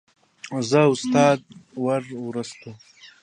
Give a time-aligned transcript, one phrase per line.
[0.69, 1.39] زه او استاد
[1.83, 2.71] ور ورسېدو.